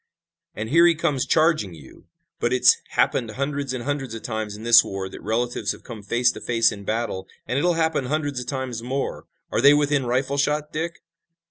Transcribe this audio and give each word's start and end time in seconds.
"And 0.55 0.69
here 0.69 0.87
he 0.87 0.95
comes 0.95 1.27
charging 1.27 1.75
you! 1.75 2.07
But 2.39 2.53
it's 2.53 2.77
happened 2.93 3.29
hundreds 3.29 3.71
and 3.71 3.83
hundreds 3.83 4.15
of 4.15 4.23
times 4.23 4.57
in 4.57 4.63
this 4.63 4.83
war 4.83 5.07
that 5.07 5.21
relatives 5.21 5.73
have 5.73 5.83
come 5.83 6.01
face 6.01 6.31
to 6.31 6.41
face 6.41 6.71
in 6.71 6.83
battle, 6.85 7.27
and 7.45 7.59
it'll 7.59 7.73
happen 7.75 8.05
hundreds 8.05 8.39
of 8.39 8.47
times 8.47 8.81
more. 8.81 9.27
Are 9.51 9.61
they 9.61 9.75
within 9.75 10.07
rifle 10.07 10.37
shot, 10.37 10.73
Dick?" 10.73 11.03